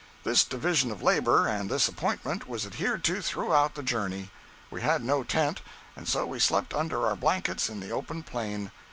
This 0.23 0.43
division 0.43 0.89
of 0.89 1.03
labor, 1.03 1.45
and 1.45 1.69
this 1.69 1.87
appointment, 1.87 2.49
was 2.49 2.65
adhered 2.65 3.03
to 3.03 3.21
throughout 3.21 3.75
the 3.75 3.83
journey. 3.83 4.31
We 4.71 4.81
had 4.81 5.03
no 5.03 5.21
tent, 5.23 5.61
and 5.95 6.07
so 6.07 6.25
we 6.25 6.39
slept 6.39 6.73
under 6.73 7.05
our 7.05 7.15
blankets 7.15 7.69
in 7.69 7.81
the 7.81 7.91
open 7.91 8.23
plain. 8.23 8.71